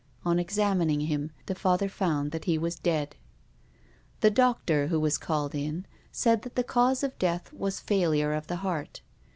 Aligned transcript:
On 0.25 0.39
examining 0.39 1.01
him 1.01 1.29
the 1.45 1.53
Father 1.53 1.87
found 1.87 2.31
that 2.31 2.45
he 2.45 2.57
was 2.57 2.73
dead. 2.75 3.17
The 4.21 4.31
doctor, 4.31 4.87
who 4.87 4.99
was 4.99 5.19
called 5.19 5.53
in, 5.53 5.85
said 6.11 6.41
that 6.41 6.55
the 6.55 6.63
cause 6.63 7.03
of 7.03 7.19
death 7.19 7.53
was 7.53 7.79
failure 7.79 8.33
of 8.33 8.47
the 8.47 8.55
heart. 8.65 9.01